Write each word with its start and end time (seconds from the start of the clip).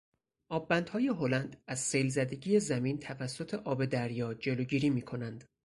آببندهای 0.49 1.07
هلند 1.07 1.61
ازسیلزدگی 1.67 2.59
زمین 2.59 2.99
توسط 2.99 3.53
آب 3.53 3.85
دریا 3.85 4.33
جلوگیری 4.33 4.89
میکنند. 4.89 5.43